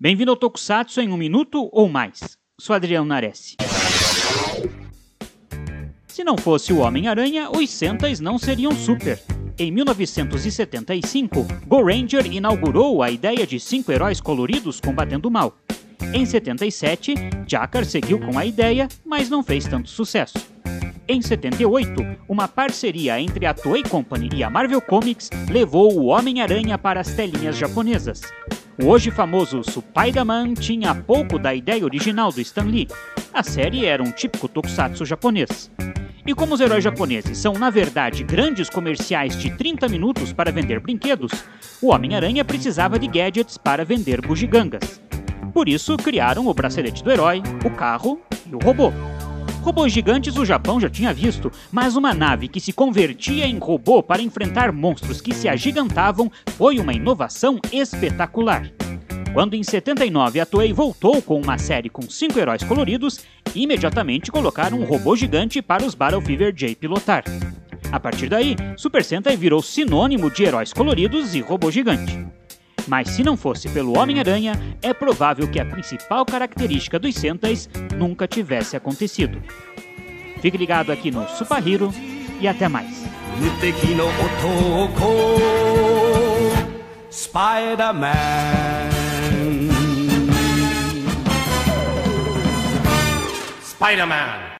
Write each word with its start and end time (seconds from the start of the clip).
Bem-vindo 0.00 0.30
ao 0.30 0.36
Tokusatsu 0.36 1.00
em 1.00 1.10
um 1.10 1.16
minuto 1.16 1.68
ou 1.72 1.88
mais. 1.88 2.38
Sou 2.56 2.76
Adriano 2.76 3.04
Nares. 3.04 3.56
Se 6.06 6.22
não 6.22 6.38
fosse 6.38 6.72
o 6.72 6.78
Homem-Aranha, 6.78 7.50
os 7.50 7.68
Sentais 7.68 8.20
não 8.20 8.38
seriam 8.38 8.70
super. 8.70 9.20
Em 9.58 9.72
1975, 9.72 11.44
Go 11.66 11.82
Ranger 11.82 12.24
inaugurou 12.32 13.02
a 13.02 13.10
ideia 13.10 13.44
de 13.44 13.58
cinco 13.58 13.90
heróis 13.90 14.20
coloridos 14.20 14.80
combatendo 14.80 15.26
o 15.26 15.32
mal. 15.32 15.58
Em 16.14 16.24
77, 16.24 17.14
Jakar 17.44 17.84
seguiu 17.84 18.20
com 18.20 18.38
a 18.38 18.46
ideia, 18.46 18.86
mas 19.04 19.28
não 19.28 19.42
fez 19.42 19.66
tanto 19.66 19.90
sucesso. 19.90 20.38
Em 21.08 21.20
78, 21.20 21.92
uma 22.28 22.46
parceria 22.46 23.20
entre 23.20 23.46
a 23.46 23.52
Toei 23.52 23.82
Company 23.82 24.28
e 24.32 24.44
a 24.44 24.50
Marvel 24.50 24.80
Comics 24.80 25.28
levou 25.50 25.92
o 25.98 26.04
Homem-Aranha 26.04 26.78
para 26.78 27.00
as 27.00 27.12
telinhas 27.14 27.56
japonesas. 27.56 28.20
O 28.80 28.86
hoje 28.86 29.10
famoso 29.10 29.60
Spider-Man 29.64 30.54
tinha 30.54 30.94
pouco 30.94 31.36
da 31.36 31.52
ideia 31.52 31.84
original 31.84 32.30
do 32.30 32.40
Stan 32.40 32.62
Lee. 32.62 32.86
A 33.34 33.42
série 33.42 33.84
era 33.84 34.00
um 34.00 34.12
típico 34.12 34.46
tokusatsu 34.46 35.04
japonês. 35.04 35.68
E 36.24 36.32
como 36.32 36.54
os 36.54 36.60
heróis 36.60 36.84
japoneses 36.84 37.38
são, 37.38 37.54
na 37.54 37.70
verdade, 37.70 38.22
grandes 38.22 38.70
comerciais 38.70 39.36
de 39.36 39.50
30 39.50 39.88
minutos 39.88 40.32
para 40.32 40.52
vender 40.52 40.78
brinquedos, 40.78 41.32
o 41.82 41.88
Homem-Aranha 41.88 42.44
precisava 42.44 43.00
de 43.00 43.08
gadgets 43.08 43.58
para 43.58 43.84
vender 43.84 44.24
bugigangas. 44.24 45.00
Por 45.52 45.68
isso, 45.68 45.96
criaram 45.96 46.46
o 46.46 46.54
bracelete 46.54 47.02
do 47.02 47.10
herói, 47.10 47.42
o 47.64 47.70
carro 47.70 48.20
e 48.46 48.54
o 48.54 48.58
robô. 48.60 48.92
Robôs 49.68 49.92
gigantes 49.92 50.34
o 50.38 50.46
Japão 50.46 50.80
já 50.80 50.88
tinha 50.88 51.12
visto, 51.12 51.52
mas 51.70 51.94
uma 51.94 52.14
nave 52.14 52.48
que 52.48 52.58
se 52.58 52.72
convertia 52.72 53.46
em 53.46 53.58
robô 53.58 54.02
para 54.02 54.22
enfrentar 54.22 54.72
monstros 54.72 55.20
que 55.20 55.34
se 55.34 55.46
agigantavam 55.46 56.32
foi 56.56 56.78
uma 56.78 56.94
inovação 56.94 57.60
espetacular. 57.70 58.72
Quando 59.34 59.52
em 59.52 59.62
79 59.62 60.40
a 60.40 60.46
Toei 60.46 60.72
voltou 60.72 61.20
com 61.20 61.38
uma 61.38 61.58
série 61.58 61.90
com 61.90 62.00
cinco 62.00 62.38
heróis 62.38 62.62
coloridos, 62.62 63.20
imediatamente 63.54 64.32
colocaram 64.32 64.80
um 64.80 64.84
robô 64.84 65.14
gigante 65.14 65.60
para 65.60 65.84
os 65.84 65.94
Battle 65.94 66.22
Fever 66.22 66.50
J 66.50 66.74
pilotar. 66.74 67.22
A 67.92 68.00
partir 68.00 68.30
daí, 68.30 68.56
Super 68.74 69.04
Sentai 69.04 69.36
virou 69.36 69.60
sinônimo 69.60 70.30
de 70.30 70.44
heróis 70.44 70.72
coloridos 70.72 71.34
e 71.34 71.40
robô 71.40 71.70
gigante. 71.70 72.26
Mas 72.88 73.10
se 73.10 73.22
não 73.22 73.36
fosse 73.36 73.68
pelo 73.68 73.98
Homem-Aranha, 73.98 74.58
é 74.80 74.94
provável 74.94 75.46
que 75.46 75.60
a 75.60 75.64
principal 75.64 76.24
característica 76.24 76.98
dos 76.98 77.14
Sentais 77.14 77.68
nunca 77.96 78.26
tivesse 78.26 78.76
acontecido. 78.76 79.42
Fique 80.40 80.56
ligado 80.56 80.90
aqui 80.90 81.10
no 81.10 81.28
Super 81.28 81.66
Hero 81.66 81.92
e 82.40 82.48
até 82.48 82.66
mais. 82.68 83.04
Spider-Man 87.10 88.08
Spider-Man 93.62 94.48